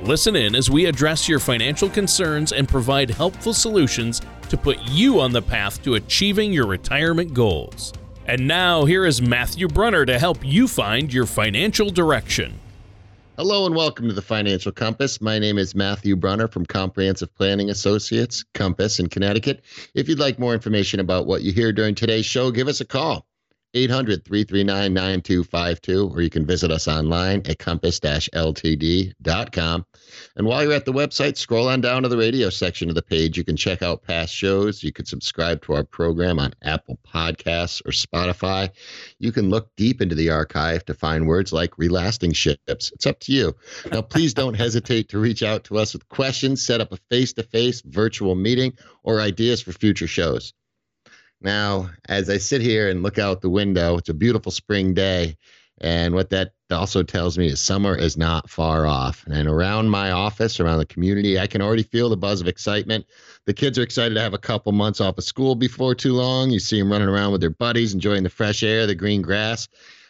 [0.00, 5.18] Listen in as we address your financial concerns and provide helpful solutions to put you
[5.18, 7.92] on the path to achieving your retirement goals.
[8.26, 12.60] And now, here is Matthew Brunner to help you find your financial direction.
[13.36, 15.20] Hello and welcome to the Financial Compass.
[15.20, 19.64] My name is Matthew Brunner from Comprehensive Planning Associates, Compass in Connecticut.
[19.94, 22.84] If you'd like more information about what you hear during today's show, give us a
[22.84, 23.27] call.
[23.74, 29.84] 800 339 9252, or you can visit us online at compass ltd.com.
[30.36, 33.02] And while you're at the website, scroll on down to the radio section of the
[33.02, 33.36] page.
[33.36, 34.82] You can check out past shows.
[34.82, 38.70] You can subscribe to our program on Apple Podcasts or Spotify.
[39.18, 42.90] You can look deep into the archive to find words like relasting ships.
[42.92, 43.54] It's up to you.
[43.92, 47.32] Now, please don't hesitate to reach out to us with questions, set up a face
[47.34, 50.54] to face virtual meeting, or ideas for future shows.
[51.40, 55.36] Now, as I sit here and look out the window, it's a beautiful spring day.
[55.80, 59.24] And what that also tells me is summer is not far off.
[59.28, 63.06] And around my office, around the community, I can already feel the buzz of excitement.
[63.46, 66.50] The kids are excited to have a couple months off of school before too long.
[66.50, 69.68] You see them running around with their buddies, enjoying the fresh air, the green grass.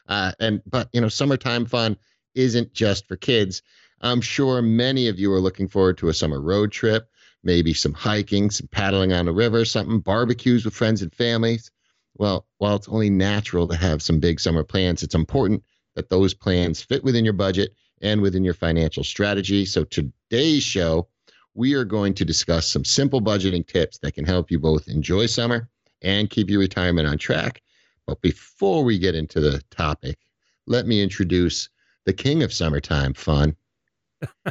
[0.09, 1.99] Uh, and but you know, summertime fun
[2.35, 3.63] isn't just for kids.
[4.01, 7.11] I'm sure many of you are looking forward to a summer road trip
[7.43, 11.71] maybe some hiking, some paddling on the river, something, barbecues with friends and families.
[12.17, 15.63] Well, while it's only natural to have some big summer plans, it's important
[15.95, 19.65] that those plans fit within your budget and within your financial strategy.
[19.65, 21.09] So, today's show,
[21.55, 25.27] we are going to discuss some simple budgeting tips that can help you both enjoy
[25.27, 25.69] summer
[26.03, 27.63] and keep your retirement on track.
[28.07, 30.19] But before we get into the topic,
[30.67, 31.69] let me introduce
[32.05, 33.57] the king of summertime fun,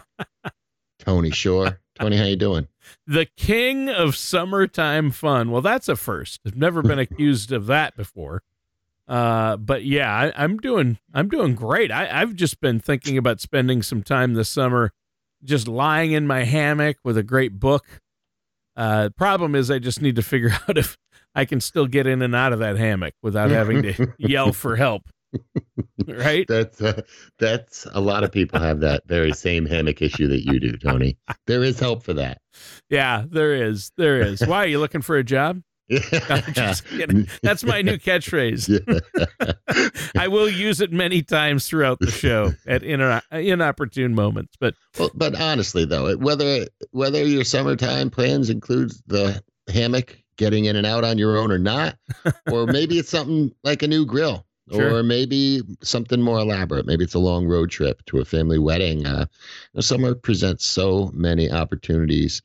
[0.99, 1.79] Tony Shore.
[1.95, 2.67] Tony, how you doing?
[3.05, 5.51] The king of summertime fun.
[5.51, 6.41] Well, that's a first.
[6.45, 8.43] I've never been accused of that before.
[9.07, 11.91] Uh, but yeah, I, am doing I'm doing great.
[11.91, 14.91] I, I've just been thinking about spending some time this summer
[15.43, 17.85] just lying in my hammock with a great book.
[18.75, 20.97] Uh, problem is, I just need to figure out if
[21.33, 24.75] I can still get in and out of that hammock without having to yell for
[24.75, 25.03] help.
[26.07, 26.45] Right?
[26.47, 27.01] That's uh,
[27.39, 31.17] that's a lot of people have that very same hammock issue that you do, Tony.
[31.45, 32.41] There is help for that.
[32.89, 33.91] Yeah, there is.
[33.97, 34.45] There is.
[34.45, 35.61] Why are you looking for a job?
[35.89, 38.67] That's my new catchphrase.
[40.17, 44.55] I will use it many times throughout the show at inopportune moments.
[44.59, 50.75] But well, but honestly, though, whether whether your summertime plans includes the hammock, getting in
[50.75, 51.97] and out on your own or not,
[52.51, 54.95] or maybe it's something like a new grill Sure.
[54.95, 56.85] Or maybe something more elaborate.
[56.85, 59.05] Maybe it's a long road trip to a family wedding.
[59.05, 59.27] Uh,
[59.79, 62.41] summer presents so many opportunities,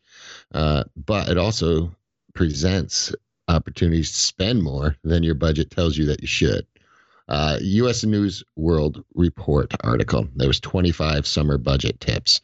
[0.55, 1.93] uh, but it also
[2.35, 3.13] presents
[3.49, 6.67] opportunities to spend more than your budget tells you that you should.
[7.29, 8.05] Uh, U.S.
[8.05, 10.29] News World Report article.
[10.37, 12.41] There was 25 summer budget tips.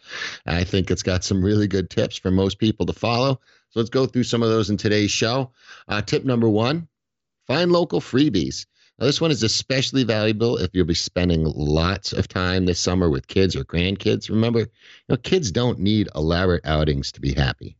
[0.46, 3.40] I think it's got some really good tips for most people to follow.
[3.70, 5.52] So let's go through some of those in today's show.
[5.88, 6.88] Uh, tip number one:
[7.46, 8.66] find local freebies.
[8.98, 13.08] Now, this one is especially valuable if you'll be spending lots of time this summer
[13.08, 14.28] with kids or grandkids.
[14.28, 14.66] Remember, you
[15.08, 17.76] know, kids don't need elaborate outings to be happy.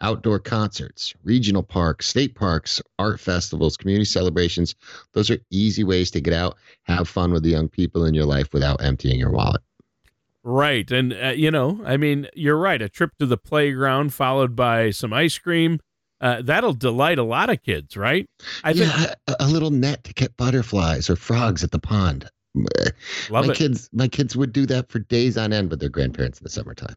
[0.00, 4.74] Outdoor concerts, regional parks, state parks, art festivals, community celebrations,
[5.12, 8.26] those are easy ways to get out, have fun with the young people in your
[8.26, 9.62] life without emptying your wallet.
[10.42, 10.90] Right.
[10.90, 12.80] And, uh, you know, I mean, you're right.
[12.80, 15.80] A trip to the playground followed by some ice cream
[16.24, 18.26] uh, that'll delight a lot of kids, right?
[18.64, 22.30] I yeah, think a, a, little net to get butterflies or frogs at the pond.
[23.28, 23.56] Love my it.
[23.56, 26.50] kids, my kids would do that for days on end with their grandparents in the
[26.50, 26.96] summertime.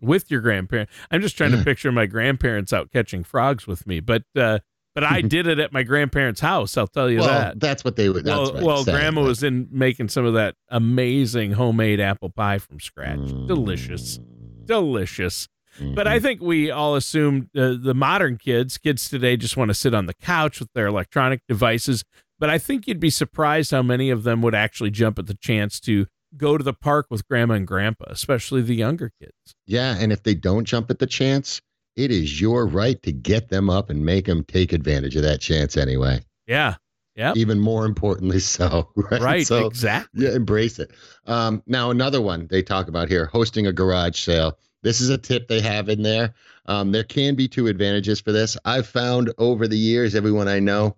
[0.00, 1.58] With your grandparents, I'm just trying yeah.
[1.58, 4.60] to picture my grandparents out catching frogs with me, but uh,
[4.94, 6.76] but I did it at my grandparents' house.
[6.76, 7.58] I'll tell you well, that.
[7.58, 8.26] That's what they would.
[8.26, 9.28] Well, well grandma but...
[9.28, 13.18] was in making some of that amazing homemade apple pie from scratch.
[13.18, 13.48] Mm.
[13.48, 14.20] Delicious,
[14.66, 15.48] delicious.
[15.78, 15.94] Mm-hmm.
[15.94, 16.24] But I mm-hmm.
[16.24, 20.06] think we all assume uh, the modern kids, kids today, just want to sit on
[20.06, 22.04] the couch with their electronic devices.
[22.38, 25.34] But I think you'd be surprised how many of them would actually jump at the
[25.34, 26.06] chance to
[26.36, 29.32] go to the park with grandma and grandpa, especially the younger kids.
[29.66, 29.96] Yeah.
[29.98, 31.60] And if they don't jump at the chance,
[31.96, 35.40] it is your right to get them up and make them take advantage of that
[35.40, 36.20] chance anyway.
[36.46, 36.74] Yeah.
[37.14, 37.32] Yeah.
[37.34, 39.20] Even more importantly, so right.
[39.22, 39.46] Right.
[39.46, 40.24] So, exactly.
[40.24, 40.34] Yeah.
[40.34, 40.90] Embrace it.
[41.24, 45.18] Um, now, another one they talk about here hosting a garage sale This is a
[45.18, 46.32] tip they have in there.
[46.66, 48.56] Um, there can be two advantages for this.
[48.64, 50.94] I've found over the years, everyone I know,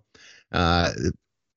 [0.51, 0.91] uh,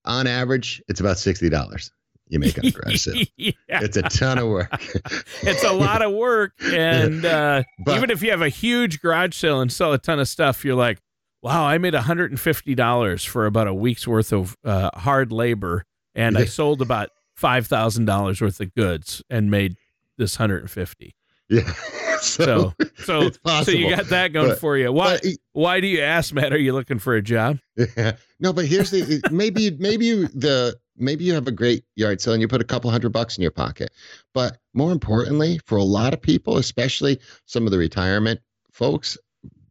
[0.06, 1.93] on average, it's about sixty dollars
[2.29, 3.23] you make on a garage sale.
[3.37, 3.52] yeah.
[3.69, 4.73] It's a ton of work.
[5.43, 9.37] it's a lot of work, and uh, but, even if you have a huge garage
[9.37, 11.02] sale and sell a ton of stuff, you're like,
[11.43, 16.46] wow, I made $150 for about a week's worth of uh, hard labor, and I
[16.46, 19.76] sold about $5,000 worth of goods and made
[20.17, 21.14] this 150.
[21.50, 21.75] Yeah.
[22.33, 24.93] So, so, so, so, you got that going but, for you.
[24.93, 25.19] Why,
[25.53, 26.53] why do you ask, Matt?
[26.53, 27.59] Are you looking for a job?
[27.77, 28.13] Yeah.
[28.39, 32.33] No, but here's the, maybe, maybe you, the, maybe you have a great yard sale
[32.33, 33.91] and you put a couple hundred bucks in your pocket.
[34.35, 38.41] But more importantly, for a lot of people, especially some of the retirement
[38.73, 39.19] folks,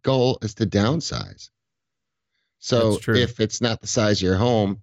[0.03, 1.50] goal is to downsize.
[2.59, 4.81] So if it's not the size of your home,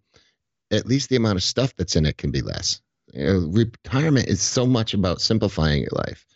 [0.71, 2.81] at least the amount of stuff that's in it can be less.
[3.13, 6.27] You know, retirement is so much about simplifying your life,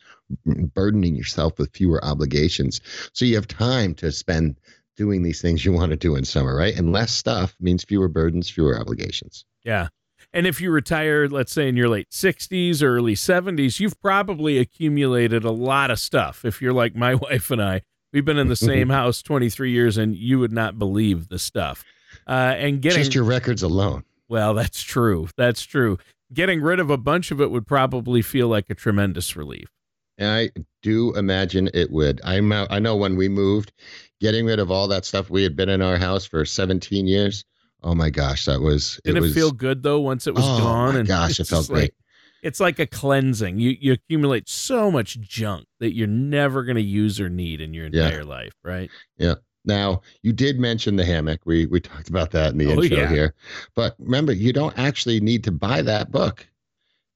[0.44, 2.80] burdening yourself with fewer obligations.
[3.12, 4.56] So you have time to spend
[4.96, 6.76] doing these things you want to do in summer, right?
[6.76, 9.44] And less stuff means fewer burdens, fewer obligations.
[9.64, 9.88] Yeah.
[10.34, 14.58] And if you retire, let's say in your late 60s or early 70s, you've probably
[14.58, 16.44] accumulated a lot of stuff.
[16.44, 17.82] If you're like my wife and I,
[18.12, 21.84] We've been in the same house 23 years, and you would not believe the stuff.
[22.26, 24.04] Uh, and getting just your records alone.
[24.28, 25.28] Well, that's true.
[25.36, 25.98] That's true.
[26.32, 29.68] Getting rid of a bunch of it would probably feel like a tremendous relief.
[30.24, 30.50] I
[30.82, 32.20] do imagine it would.
[32.24, 33.72] I'm I know when we moved,
[34.20, 37.44] getting rid of all that stuff we had been in our house for 17 years.
[37.82, 39.00] Oh my gosh, that was.
[39.04, 40.94] Did it, was, feel good though once it was oh gone?
[40.94, 41.92] My and gosh, it felt great
[42.42, 43.58] it's like a cleansing.
[43.58, 47.72] You you accumulate so much junk that you're never going to use or need in
[47.72, 48.26] your entire yeah.
[48.26, 48.90] life, right?
[49.16, 49.34] Yeah.
[49.64, 51.40] Now, you did mention the hammock.
[51.44, 53.08] We we talked about that in the oh, intro yeah.
[53.08, 53.34] here.
[53.76, 56.46] But remember, you don't actually need to buy that book.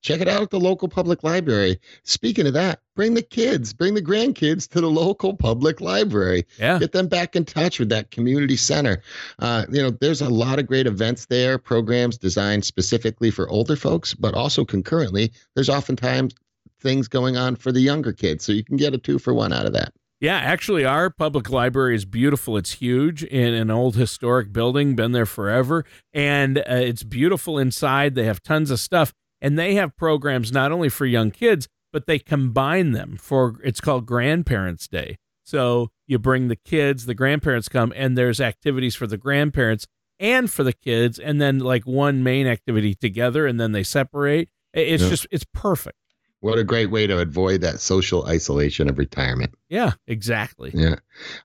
[0.06, 1.80] Check it out at the local public library.
[2.04, 6.46] Speaking of that, bring the kids, bring the grandkids to the local public library.
[6.60, 6.78] Yeah.
[6.78, 9.02] Get them back in touch with that community center.
[9.40, 13.74] Uh, you know, there's a lot of great events there, programs designed specifically for older
[13.74, 16.36] folks, but also concurrently, there's oftentimes
[16.80, 18.44] things going on for the younger kids.
[18.44, 19.92] So you can get a two for one out of that.
[20.20, 22.56] Yeah, actually, our public library is beautiful.
[22.56, 28.14] It's huge in an old historic building, been there forever, and uh, it's beautiful inside.
[28.14, 29.12] They have tons of stuff.
[29.40, 33.80] And they have programs not only for young kids, but they combine them for it's
[33.80, 35.18] called Grandparents Day.
[35.44, 39.86] So you bring the kids, the grandparents come, and there's activities for the grandparents
[40.18, 44.48] and for the kids, and then like one main activity together, and then they separate.
[44.72, 45.08] It's yeah.
[45.08, 45.98] just, it's perfect.
[46.40, 49.54] What a great way to avoid that social isolation of retirement.
[49.68, 50.70] Yeah, exactly.
[50.74, 50.96] Yeah.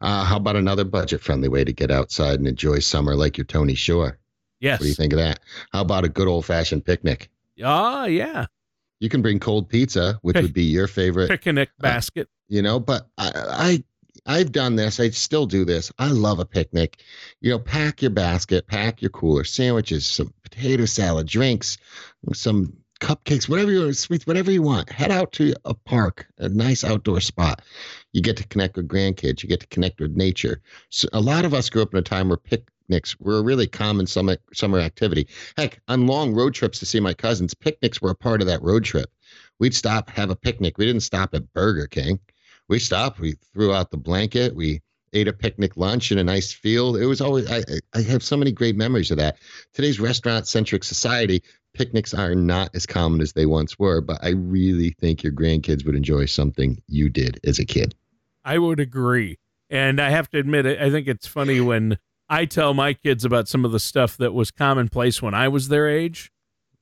[0.01, 3.45] Uh, how about another budget friendly way to get outside and enjoy summer like your
[3.45, 4.19] Tony Shore?
[4.59, 4.79] Yes.
[4.79, 5.39] What do you think of that?
[5.71, 7.29] How about a good old fashioned picnic?
[7.63, 8.45] Ah, yeah.
[8.99, 12.27] You can bring cold pizza, which would be your favorite picnic uh, basket.
[12.27, 13.83] Uh, you know, but I, I
[14.25, 14.99] I've done this.
[14.99, 15.91] I still do this.
[15.97, 17.01] I love a picnic.
[17.41, 21.77] You know, pack your basket, pack your cooler, sandwiches, some potato salad, drinks,
[22.33, 24.89] some cupcakes, whatever you want, sweets, whatever you want.
[24.91, 27.61] Head out to a park, a nice outdoor spot.
[28.13, 29.41] You get to connect with grandkids.
[29.41, 30.61] You get to connect with nature.
[30.89, 33.41] So a lot of us grew up in a time where pick, picnics were a
[33.41, 35.27] really common summer summer activity.
[35.57, 38.61] Heck, on long road trips to see my cousins, picnics were a part of that
[38.61, 39.09] road trip.
[39.59, 40.77] We'd stop, have a picnic.
[40.77, 42.19] We didn't stop at Burger King.
[42.67, 43.19] We stopped.
[43.19, 44.55] We threw out the blanket.
[44.55, 44.81] We
[45.13, 46.97] ate a picnic lunch in a nice field.
[46.97, 47.63] It was always I
[47.93, 49.37] I have so many great memories of that.
[49.73, 54.29] Today's restaurant centric society, picnics are not as common as they once were, but I
[54.29, 57.95] really think your grandkids would enjoy something you did as a kid.
[58.43, 59.37] I would agree.
[59.69, 61.97] And I have to admit, I think it's funny when
[62.31, 65.67] I tell my kids about some of the stuff that was commonplace when I was
[65.67, 66.31] their age.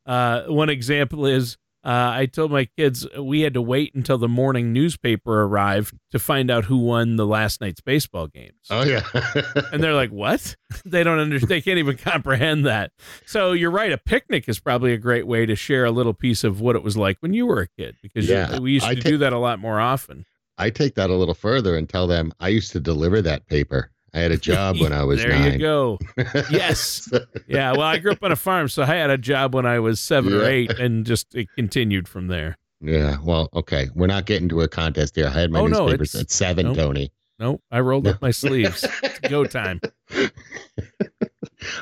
[0.06, 4.28] Uh, one example is uh, I told my kids we had to wait until the
[4.28, 8.60] morning newspaper arrived to find out who won the last night's baseball games.
[8.70, 9.02] Oh yeah,
[9.74, 11.50] and they're like, "What?" they don't understand.
[11.50, 12.92] They can't even comprehend that.
[13.26, 13.92] So you're right.
[13.92, 16.84] A picnic is probably a great way to share a little piece of what it
[16.84, 19.34] was like when you were a kid, because yeah, you, we used to do that
[19.34, 20.28] a lot more often.
[20.60, 23.90] I take that a little further and tell them I used to deliver that paper.
[24.14, 25.54] I had a job when I was there nine.
[25.54, 26.00] you go.
[26.50, 27.12] Yes.
[27.48, 27.72] yeah.
[27.72, 30.00] Well, I grew up on a farm, so I had a job when I was
[30.00, 30.40] seven yeah.
[30.40, 32.58] or eight, and just it continued from there.
[32.82, 33.18] Yeah.
[33.24, 33.90] Well, okay.
[33.94, 35.28] We're not getting to a contest here.
[35.28, 37.12] I had my oh, newspapers no, at seven, nope, Tony.
[37.40, 37.62] Nope.
[37.72, 38.12] I rolled no.
[38.12, 38.86] up my sleeves.
[39.04, 39.80] It's go time.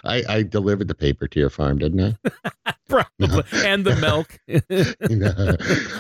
[0.04, 2.18] I, I delivered the paper to your farm, didn't
[2.66, 2.74] I?
[2.88, 3.28] Probably.
[3.28, 3.44] No.
[3.54, 4.40] And the milk.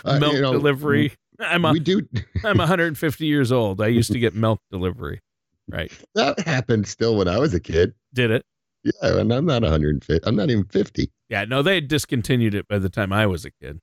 [0.05, 1.13] uh, milk you know, delivery.
[1.39, 2.07] I'm a, we do.
[2.43, 3.81] I'm 150 years old.
[3.81, 5.21] I used to get milk delivery.
[5.69, 5.91] Right.
[6.15, 7.93] That happened still when I was a kid.
[8.13, 8.45] Did it?
[8.83, 10.27] Yeah, and I'm not 150.
[10.27, 11.11] I'm not even 50.
[11.29, 13.81] Yeah, no, they discontinued it by the time I was a kid.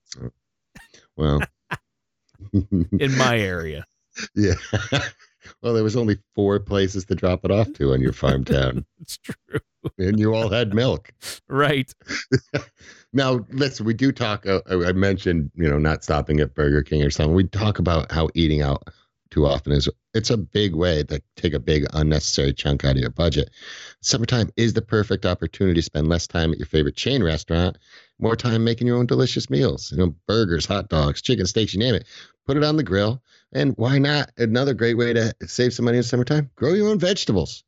[1.15, 1.41] Well,
[2.53, 3.85] in my area.
[4.33, 4.55] Yeah.
[5.61, 8.85] well, there was only four places to drop it off to in your farm town.
[8.99, 9.59] it's true.
[9.99, 11.13] And you all had milk.
[11.47, 11.93] Right.
[13.13, 14.47] now, listen, we do talk.
[14.47, 17.35] Uh, I mentioned, you know, not stopping at Burger King or something.
[17.35, 18.87] We talk about how eating out
[19.35, 23.01] too often is it's a big way to take a big unnecessary chunk out of
[23.01, 23.49] your budget.
[24.01, 27.77] Summertime is the perfect opportunity to spend less time at your favorite chain restaurant,
[28.17, 29.91] more time making your own delicious meals.
[29.91, 32.07] You know, burgers, hot dogs, chicken steaks, you name it.
[32.47, 33.21] Put it on the grill.
[33.53, 34.31] And why not?
[34.37, 37.63] Another great way to save some money in summertime: grow your own vegetables.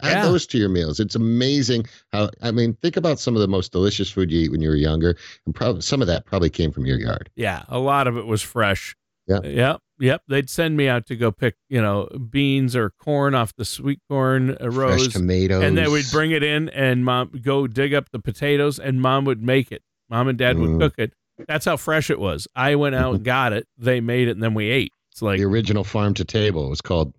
[0.00, 0.22] Add Yeah.
[0.26, 1.00] those to your meals.
[1.00, 4.52] It's amazing how I mean, think about some of the most delicious food you eat
[4.52, 7.28] when you were younger, and probably some of that probably came from your yard.
[7.34, 8.94] Yeah, a lot of it was fresh.
[9.26, 9.40] Yeah.
[9.42, 9.80] Yep.
[10.00, 10.22] Yep.
[10.28, 14.00] They'd send me out to go pick, you know, beans or corn off the sweet
[14.08, 15.62] corn uh, Fresh rows, tomatoes.
[15.64, 19.24] and then we'd bring it in, and mom go dig up the potatoes, and mom
[19.24, 19.82] would make it.
[20.08, 20.80] Mom and dad would Mm.
[20.80, 21.12] cook it.
[21.46, 22.48] That's how fresh it was.
[22.56, 23.66] I went out and got it.
[23.76, 24.92] They made it, and then we ate.
[25.12, 27.12] It's like, the original farm to table It was called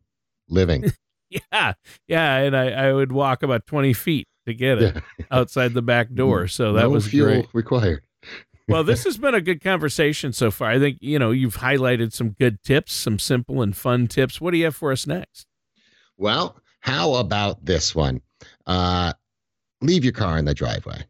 [0.49, 0.85] living.
[1.29, 1.73] yeah,
[2.07, 2.37] yeah.
[2.37, 6.47] And I, I would walk about twenty feet to get it outside the back door.
[6.47, 7.45] So that no was fuel great.
[7.53, 8.03] required.
[8.69, 10.69] Well, this has been a good conversation so far.
[10.71, 14.39] I think, you know, you've highlighted some good tips, some simple and fun tips.
[14.39, 15.45] What do you have for us next?
[16.17, 18.21] Well, how about this one?
[18.65, 19.13] Uh,
[19.81, 21.03] leave your car in the driveway.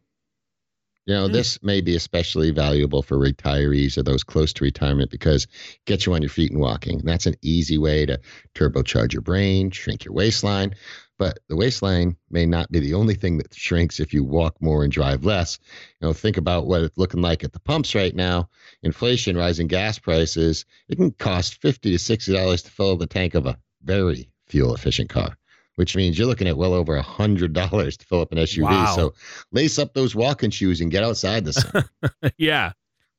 [1.06, 1.32] You know, Hmm.
[1.32, 6.06] this may be especially valuable for retirees or those close to retirement because it gets
[6.06, 7.00] you on your feet and walking.
[7.00, 8.20] And that's an easy way to
[8.54, 10.74] turbocharge your brain, shrink your waistline.
[11.20, 14.82] But the waistline may not be the only thing that shrinks if you walk more
[14.84, 15.58] and drive less.
[16.00, 18.48] You know, think about what it's looking like at the pumps right now.
[18.82, 20.64] Inflation, rising gas prices.
[20.88, 24.74] It can cost fifty to sixty dollars to fill the tank of a very fuel
[24.74, 25.36] efficient car,
[25.74, 28.62] which means you're looking at well over a hundred dollars to fill up an SUV.
[28.62, 28.96] Wow.
[28.96, 29.14] So
[29.52, 31.84] lace up those walking shoes and get outside this summer.
[32.38, 32.72] yeah.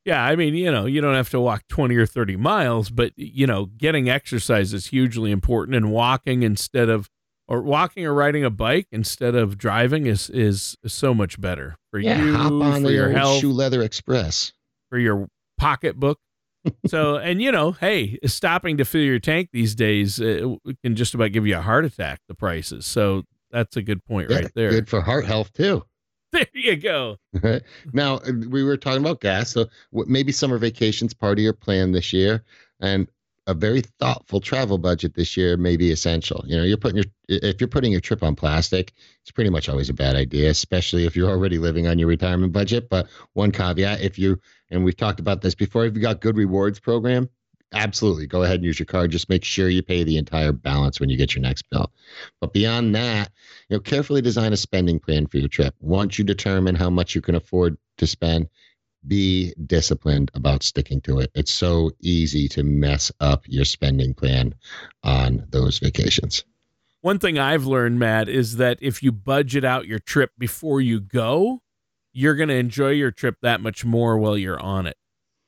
[0.06, 0.24] Yeah.
[0.24, 3.46] I mean, you know, you don't have to walk 20 or 30 miles, but, you
[3.46, 7.11] know, getting exercise is hugely important and walking instead of,
[7.52, 12.00] or walking or riding a bike instead of driving is, is so much better for
[12.00, 14.54] yeah, you, hop on for the your health, shoe leather express.
[14.90, 15.28] for your
[15.58, 16.18] pocketbook.
[16.88, 21.14] so, and you know, hey, stopping to fill your tank these days uh, can just
[21.14, 22.22] about give you a heart attack.
[22.30, 24.70] The prices, so that's a good point Yeah, right there.
[24.70, 25.84] Good for heart health too.
[26.32, 27.18] There you go.
[27.44, 27.62] Right.
[27.92, 31.92] Now uh, we were talking about gas, so maybe summer vacations part of your plan
[31.92, 32.46] this year,
[32.80, 33.10] and
[33.52, 36.44] a very thoughtful travel budget this year may be essential.
[36.48, 39.70] You know, you're putting your if you're putting your trip on plastic, it's pretty much
[39.70, 42.90] always a bad idea, especially if you're already living on your retirement budget.
[42.90, 44.40] But one caveat, if you
[44.70, 47.30] and we've talked about this before, if you got good rewards program,
[47.74, 49.12] absolutely go ahead and use your card.
[49.12, 51.92] Just make sure you pay the entire balance when you get your next bill.
[52.40, 53.32] But beyond that,
[53.70, 55.76] you know, carefully design a spending plan for your trip.
[55.80, 58.48] Once you determine how much you can afford to spend,
[59.08, 61.32] be disciplined about sticking to it.
[61.36, 64.54] It's so easy to mess up your spending plan
[65.04, 66.44] on those vacations.
[67.02, 71.00] One thing I've learned, Matt, is that if you budget out your trip before you
[71.00, 71.62] go,
[72.14, 74.98] you're going to enjoy your trip that much more while you're on it.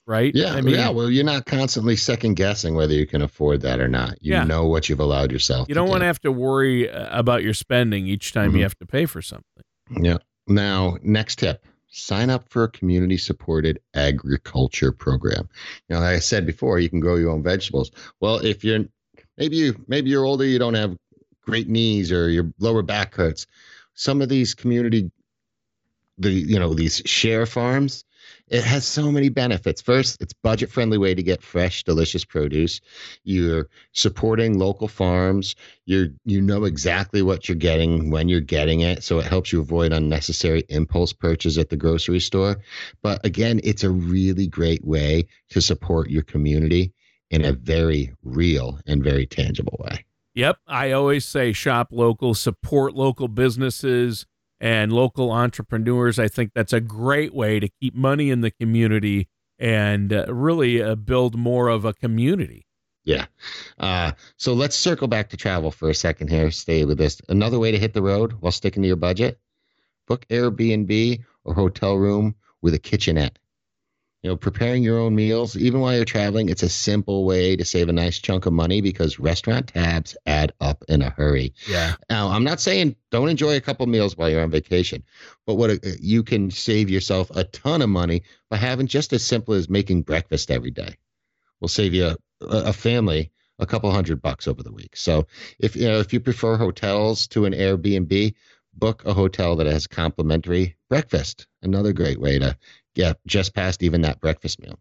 [0.05, 0.33] Right?
[0.36, 0.89] Yeah, I mean, yeah.
[0.89, 4.17] Well, you're not constantly second guessing whether you can afford that or not.
[4.22, 4.43] You Yeah.
[4.43, 5.69] know what you've allowed yourself.
[5.69, 8.57] you don't want to have to worry uh, about your spending each time Mhm.
[8.57, 9.63] you have to pay for something.
[10.01, 10.17] Yeah.
[10.45, 15.47] Now, next tip sign up for a community supported agriculture program.
[15.88, 17.91] You know, like I said before, you can grow your own vegetables.
[18.19, 18.85] Well, if you're
[19.38, 20.97] maybe you maybe you're older, you don't have
[21.41, 23.45] great knees or your lower back hurts.
[23.93, 25.12] Some of these community
[26.17, 28.05] the you know, these share farms,
[28.47, 29.81] it has so many benefits.
[29.81, 32.81] First, it's budget friendly way to get fresh, delicious produce.
[33.23, 39.03] You're supporting local farms You're you know exactly what you're getting when you're getting it
[39.03, 42.57] so it helps you avoid unnecessary impulse purchase at the grocery store
[43.01, 46.93] but again it's a really great way to support your community
[47.29, 50.57] in a very real and very tangible way Yep.
[50.67, 54.25] I always say shop local, support local businesses
[54.63, 56.17] and local entrepreneurs.
[56.17, 59.27] I think that's a great way to keep money in the community
[59.60, 62.65] and uh, really uh, build more of a community.
[63.03, 63.25] yeah
[63.79, 67.60] uh, so let's circle back to travel for a second here stay with this another
[67.60, 69.38] way to hit the road while sticking to your budget
[70.08, 73.38] book airbnb or hotel room with a kitchenette
[74.24, 77.65] you know preparing your own meals even while you're traveling it's a simple way to
[77.65, 81.53] save a nice chunk of money because restaurant tabs add up in a hurry.
[81.70, 81.96] Yeah.
[82.10, 85.03] now i'm not saying don't enjoy a couple meals while you're on vacation
[85.46, 89.24] but what uh, you can save yourself a ton of money by having just as
[89.24, 90.96] simple as making breakfast every day.
[91.60, 94.96] Will save you a, a family a couple hundred bucks over the week.
[94.96, 95.27] So
[95.60, 98.34] if you know if you prefer hotels to an airbnb
[98.75, 102.58] book a hotel that has complimentary breakfast another great way to
[102.95, 104.79] get just past even that breakfast meal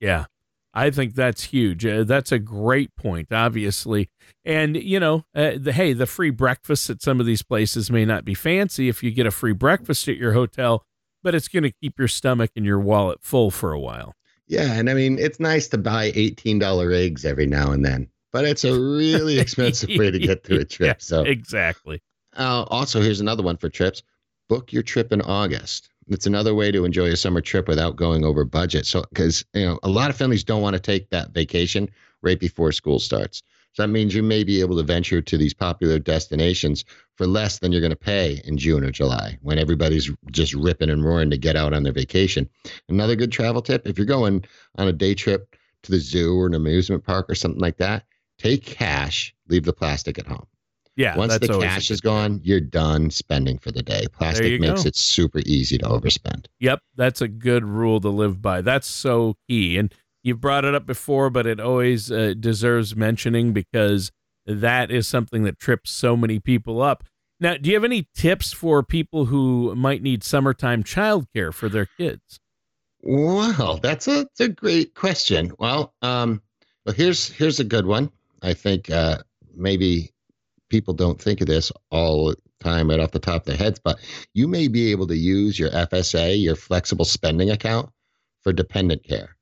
[0.00, 0.26] Yeah.
[0.74, 1.84] I think that's huge.
[1.84, 4.08] Uh, that's a great point, obviously.
[4.44, 8.06] And, you know, uh, the, hey, the free breakfast at some of these places may
[8.06, 10.86] not be fancy if you get a free breakfast at your hotel,
[11.22, 14.14] but it's going to keep your stomach and your wallet full for a while.
[14.46, 14.72] Yeah.
[14.72, 18.64] And I mean, it's nice to buy $18 eggs every now and then, but it's
[18.64, 20.86] a really expensive way to get through a trip.
[20.86, 22.00] Yeah, so, exactly.
[22.34, 24.02] Uh, also, here's another one for trips
[24.48, 25.88] book your trip in August.
[26.08, 28.86] It's another way to enjoy a summer trip without going over budget.
[28.86, 31.88] So, because you know, a lot of families don't want to take that vacation
[32.22, 33.42] right before school starts.
[33.74, 36.84] So that means you may be able to venture to these popular destinations
[37.16, 40.90] for less than you're going to pay in June or July when everybody's just ripping
[40.90, 42.48] and roaring to get out on their vacation.
[42.90, 44.44] Another good travel tip if you're going
[44.76, 48.04] on a day trip to the zoo or an amusement park or something like that,
[48.36, 50.46] take cash, leave the plastic at home.
[50.96, 51.16] Yeah.
[51.16, 54.06] Once the cash is gone, you're done spending for the day.
[54.12, 54.88] Plastic makes go.
[54.88, 56.46] it super easy to overspend.
[56.60, 56.80] Yep.
[56.96, 58.60] That's a good rule to live by.
[58.60, 59.78] That's so key.
[59.78, 64.12] And you've brought it up before, but it always uh, deserves mentioning because
[64.44, 67.04] that is something that trips so many people up.
[67.40, 71.86] Now, do you have any tips for people who might need summertime childcare for their
[71.86, 72.38] kids?
[73.02, 75.52] Well, that's a, that's a great question.
[75.58, 76.40] Well, um,
[76.86, 78.12] well, here's here's a good one.
[78.42, 79.18] I think uh,
[79.56, 80.11] maybe
[80.72, 83.78] people don't think of this all the time right off the top of their heads,
[83.78, 84.00] but
[84.32, 87.90] you may be able to use your FSA, your flexible spending account,
[88.40, 89.36] for dependent care.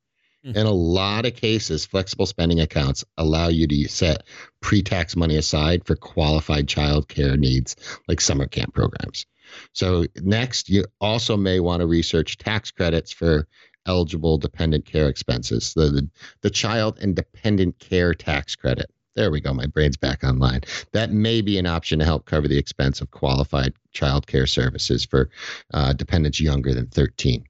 [0.45, 0.59] Mm-hmm.
[0.59, 4.25] In a lot of cases, flexible spending accounts allow you to set
[4.61, 7.77] pre tax money aside for qualified child care needs
[8.09, 9.25] like summer camp programs.
[9.73, 13.47] So, next, you also may want to research tax credits for
[13.87, 16.11] eligible dependent care expenses, the, the,
[16.41, 18.91] the child and dependent care tax credit.
[19.21, 19.53] There we go.
[19.53, 20.63] My brain's back online.
[20.93, 25.05] That may be an option to help cover the expense of qualified child care services
[25.05, 25.29] for
[25.75, 27.45] uh, dependents younger than 13.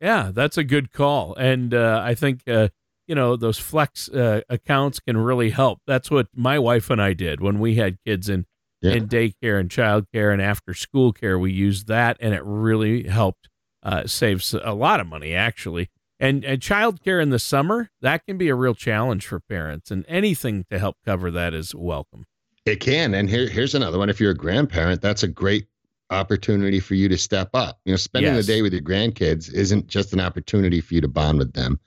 [0.00, 1.34] Yeah, that's a good call.
[1.34, 2.68] And uh, I think, uh,
[3.08, 5.80] you know, those flex uh, accounts can really help.
[5.84, 8.46] That's what my wife and I did when we had kids in,
[8.80, 8.92] yeah.
[8.92, 11.40] in daycare and childcare and after school care.
[11.40, 13.48] We used that, and it really helped
[13.82, 15.90] uh, save a lot of money, actually.
[16.18, 20.04] And and childcare in the summer that can be a real challenge for parents, and
[20.08, 22.24] anything to help cover that is welcome.
[22.64, 24.08] It can, and here here's another one.
[24.08, 25.66] If you're a grandparent, that's a great
[26.10, 27.80] opportunity for you to step up.
[27.84, 28.46] You know, spending yes.
[28.46, 31.78] the day with your grandkids isn't just an opportunity for you to bond with them.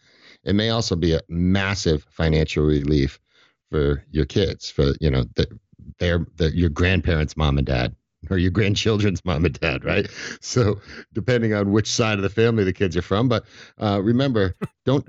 [0.44, 3.20] It may also be a massive financial relief
[3.72, 5.48] for your kids, for you know, the,
[6.00, 7.96] their the, your grandparents' mom and dad
[8.30, 10.08] or your grandchildren's mom and dad, right?
[10.42, 10.80] So
[11.14, 13.46] depending on which side of the family the kids are from, but
[13.82, 14.56] uh, remember,
[14.86, 15.08] don't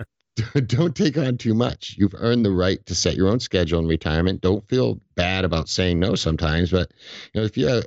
[0.66, 1.96] don't take on too much.
[1.99, 4.40] You've earned the right to set your own schedule in retirement.
[4.40, 6.92] Don't feel bad about saying no sometimes, but
[7.35, 7.83] you know if you uh,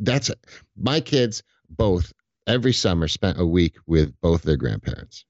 [0.00, 0.30] that's
[0.76, 2.12] my kids both
[2.46, 5.24] every summer spent a week with both their grandparents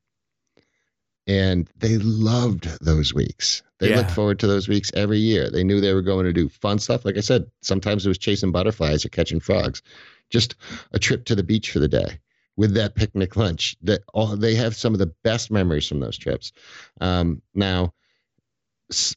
[1.26, 3.62] and they loved those weeks.
[3.78, 3.96] They yeah.
[3.96, 5.50] looked forward to those weeks every year.
[5.50, 7.04] They knew they were going to do fun stuff.
[7.04, 9.82] Like I said, sometimes it was chasing butterflies or catching frogs.
[10.30, 10.54] Just
[10.92, 12.18] a trip to the beach for the day
[12.56, 13.76] with that picnic lunch.
[13.82, 16.52] That all they have some of the best memories from those trips.
[17.00, 17.92] Um, now,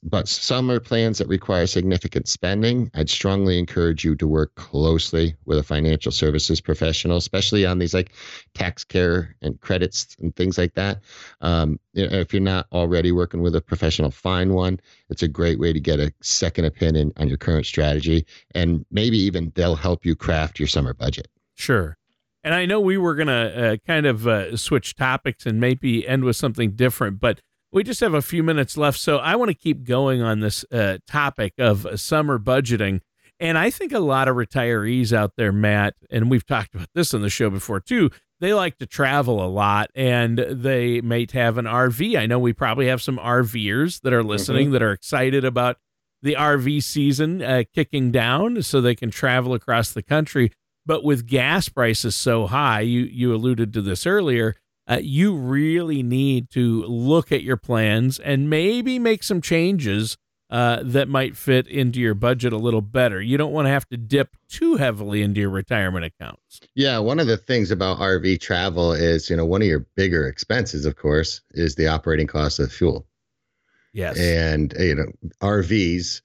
[0.01, 5.57] but summer plans that require significant spending, I'd strongly encourage you to work closely with
[5.57, 8.13] a financial services professional, especially on these like
[8.53, 11.01] tax care and credits and things like that.
[11.41, 14.79] Um, if you're not already working with a professional, find one.
[15.09, 18.25] It's a great way to get a second opinion on your current strategy,
[18.55, 21.27] and maybe even they'll help you craft your summer budget.
[21.55, 21.97] Sure.
[22.43, 26.07] And I know we were going to uh, kind of uh, switch topics and maybe
[26.07, 29.49] end with something different, but we just have a few minutes left, so I want
[29.49, 33.01] to keep going on this uh, topic of summer budgeting.
[33.39, 37.13] And I think a lot of retirees out there, Matt, and we've talked about this
[37.13, 41.57] on the show before too, they like to travel a lot and they might have
[41.57, 42.17] an RV.
[42.17, 44.73] I know we probably have some RVers that are listening mm-hmm.
[44.73, 45.77] that are excited about
[46.21, 50.51] the RV season uh, kicking down so they can travel across the country.
[50.85, 54.55] But with gas prices so high, you you alluded to this earlier,
[54.89, 60.17] uh, you really need to look at your plans and maybe make some changes
[60.49, 63.21] uh, that might fit into your budget a little better.
[63.21, 66.61] You don't want to have to dip too heavily into your retirement accounts.
[66.73, 70.25] Yeah, one of the things about RV travel is, you know, one of your bigger
[70.25, 73.05] expenses, of course, is the operating cost of fuel.
[73.91, 74.17] Yes.
[74.17, 76.21] And, you know, RVs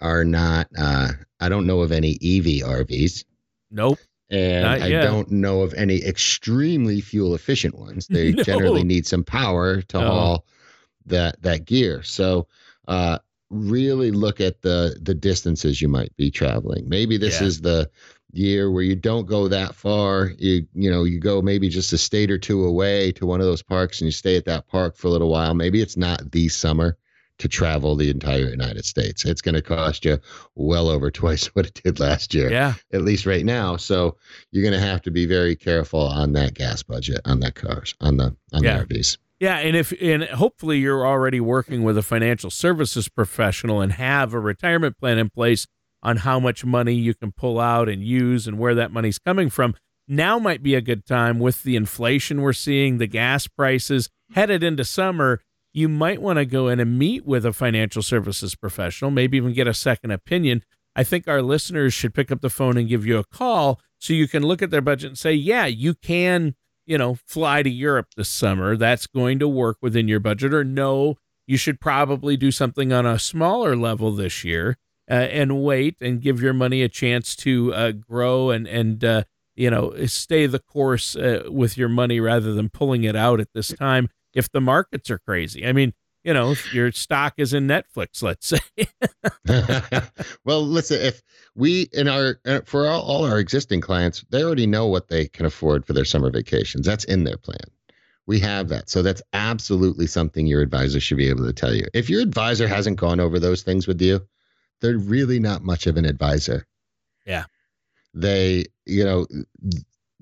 [0.00, 3.24] are not, uh, I don't know of any EV RVs.
[3.70, 3.98] Nope
[4.32, 8.06] and I don't know of any extremely fuel efficient ones.
[8.06, 8.42] They no.
[8.42, 10.46] generally need some power to haul
[11.06, 12.02] that that gear.
[12.02, 12.48] So
[12.88, 13.18] uh,
[13.50, 16.88] really look at the the distances you might be traveling.
[16.88, 17.46] Maybe this yeah.
[17.46, 17.90] is the
[18.32, 20.32] year where you don't go that far.
[20.38, 23.46] You you know you go maybe just a state or two away to one of
[23.46, 25.52] those parks and you stay at that park for a little while.
[25.52, 26.96] Maybe it's not the summer
[27.38, 29.24] to travel the entire United States.
[29.24, 30.18] It's going to cost you
[30.54, 32.50] well over twice what it did last year.
[32.50, 32.74] Yeah.
[32.92, 33.76] At least right now.
[33.76, 34.16] So
[34.50, 37.94] you're going to have to be very careful on that gas budget on that cars
[38.00, 38.78] on the on Yeah.
[38.82, 39.18] the RVs.
[39.40, 44.34] Yeah, and if and hopefully you're already working with a financial services professional and have
[44.34, 45.66] a retirement plan in place
[46.00, 49.50] on how much money you can pull out and use and where that money's coming
[49.50, 49.74] from.
[50.06, 54.62] Now might be a good time with the inflation we're seeing, the gas prices headed
[54.62, 55.40] into summer.
[55.72, 59.52] You might want to go in and meet with a financial services professional, maybe even
[59.52, 60.62] get a second opinion.
[60.94, 64.12] I think our listeners should pick up the phone and give you a call so
[64.12, 66.54] you can look at their budget and say, yeah, you can
[66.86, 68.76] you know, fly to Europe this summer.
[68.76, 70.52] That's going to work within your budget.
[70.52, 74.76] Or no, you should probably do something on a smaller level this year
[75.10, 79.22] uh, and wait and give your money a chance to uh, grow and and uh,
[79.54, 83.52] you know stay the course uh, with your money rather than pulling it out at
[83.54, 84.08] this time.
[84.34, 85.92] If the markets are crazy, I mean,
[86.24, 88.58] you know, if your stock is in Netflix, let's say.
[90.44, 91.22] well, listen, if
[91.54, 95.26] we in our uh, for all, all our existing clients, they already know what they
[95.26, 96.86] can afford for their summer vacations.
[96.86, 97.64] That's in their plan.
[98.26, 98.88] We have that.
[98.88, 101.86] So that's absolutely something your advisor should be able to tell you.
[101.92, 104.20] If your advisor hasn't gone over those things with you,
[104.80, 106.66] they're really not much of an advisor.
[107.26, 107.44] Yeah.
[108.14, 109.26] They, you know,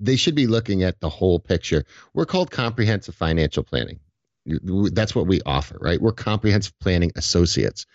[0.01, 1.85] they should be looking at the whole picture.
[2.13, 3.99] We're called comprehensive financial planning.
[4.45, 6.01] That's what we offer, right?
[6.01, 7.85] We're comprehensive planning associates.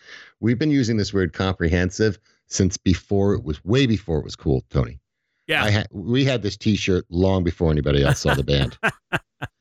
[0.41, 4.65] We've been using this word comprehensive since before it was way before it was cool,
[4.71, 5.01] Tony.
[5.49, 5.65] Yeah.
[5.65, 8.79] I had we had this T-shirt long before anybody else saw the band.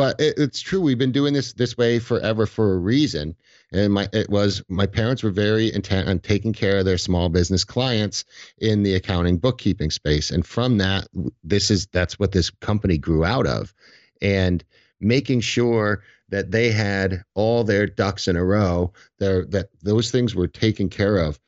[0.00, 0.80] but it, it's true.
[0.80, 3.36] We've been doing this this way forever for a reason.
[3.70, 7.28] And my it was my parents were very intent on taking care of their small
[7.28, 8.24] business clients
[8.56, 11.06] in the accounting bookkeeping space, and from that,
[11.44, 13.74] this is that's what this company grew out of,
[14.22, 14.64] and
[15.00, 20.34] making sure that they had all their ducks in a row, there that those things
[20.34, 21.38] were taken care of.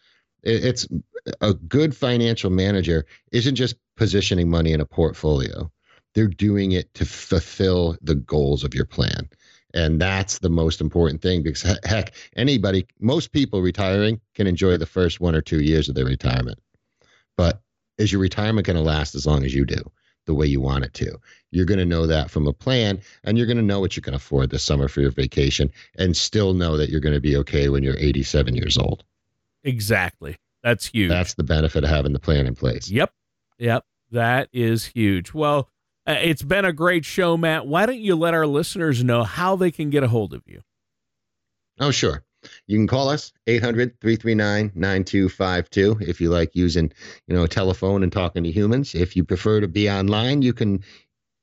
[0.43, 0.87] It, it's
[1.41, 5.73] a good financial manager isn't just positioning money in a portfolio
[6.15, 9.29] they're doing it to fulfill the goals of your plan.
[9.75, 14.87] And that's the most important thing because heck, anybody, most people retiring can enjoy the
[14.87, 16.59] first one or two years of their retirement.
[17.37, 17.63] But
[17.99, 19.83] is your retirement going to last as long as you do,
[20.27, 21.19] the way you want it to?
[21.51, 24.03] You're going to know that from a plan and you're going to know what you
[24.03, 27.37] can afford this summer for your vacation and still know that you're going to be
[27.37, 29.05] okay when you're 87 years old.
[29.65, 30.37] Exactly.
[30.63, 31.09] That's huge.
[31.09, 32.91] That's the benefit of having the plan in place.
[32.91, 33.13] Yep.
[33.59, 33.85] Yep.
[34.11, 35.33] That is huge.
[35.33, 35.71] Well,
[36.07, 37.67] uh, it's been a great show, Matt.
[37.67, 40.63] Why don't you let our listeners know how they can get a hold of you?
[41.79, 42.25] Oh, sure.
[42.67, 46.93] You can call us 800-339-9252 if you like using,
[47.29, 48.97] you know, a telephone and talking to humans.
[48.97, 50.83] If you prefer to be online, you can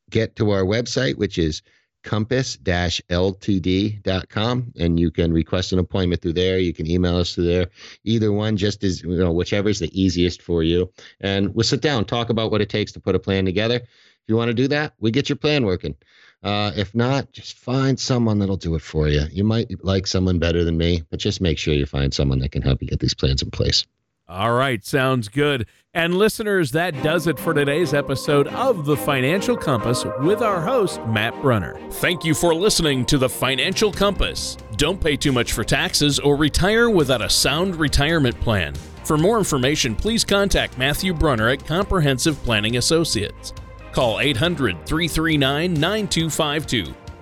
[0.10, 1.62] get to our website which is
[2.04, 6.60] compass-ltd.com and you can request an appointment through there.
[6.60, 7.68] You can email us through there.
[8.04, 10.92] Either one just is, you know, whichever is the easiest for you.
[11.20, 13.82] And we'll sit down, talk about what it takes to put a plan together.
[14.30, 15.96] If you want to do that, we get your plan working.
[16.44, 19.24] Uh, if not, just find someone that'll do it for you.
[19.32, 22.52] You might like someone better than me, but just make sure you find someone that
[22.52, 23.88] can help you get these plans in place.
[24.28, 25.66] All right, sounds good.
[25.96, 31.04] And listeners, that does it for today's episode of The Financial Compass with our host,
[31.08, 31.80] Matt Brunner.
[31.94, 34.58] Thank you for listening to The Financial Compass.
[34.78, 38.76] Don't pay too much for taxes or retire without a sound retirement plan.
[39.06, 43.54] For more information, please contact Matthew Brunner at Comprehensive Planning Associates.
[43.92, 47.09] Call 800 339 9252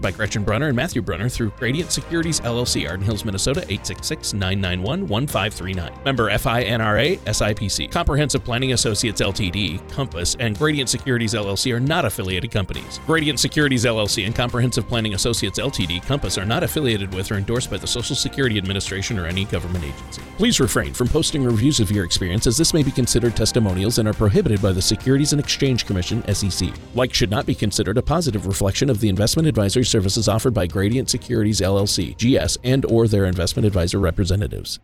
[0.00, 6.04] by Gretchen Brunner and Matthew Brunner through Gradient Securities LLC, Arden Hills, Minnesota 866-991-1539.
[6.04, 7.90] Member FINRA SIPC.
[7.90, 13.00] Comprehensive Planning Associates Ltd, Compass, and Gradient Securities LLC are not affiliated companies.
[13.06, 17.70] Gradient Securities LLC and Comprehensive Planning Associates Ltd, Compass are not affiliated with or endorsed
[17.70, 20.22] by the Social Security Administration or any government agency.
[20.36, 24.08] Please refrain from posting reviews of your experience as this may be considered testimonials and
[24.08, 26.70] are prohibited by the Securities and Exchange Commission SEC.
[26.96, 30.66] Like should not be considered a positive reflection of the investment advisory services offered by
[30.66, 34.80] Gradient Securities LLC, GS, and or their investment advisor representatives.